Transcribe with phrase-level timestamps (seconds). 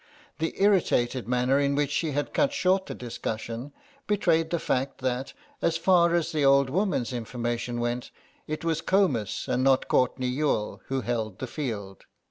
[0.39, 3.71] The irritated manner in which she had cut short the discussion
[4.07, 8.09] betrayed the fact, that, as far as the old woman's information went,
[8.47, 12.05] it was Comus and not Courtenay Youghal who held the field.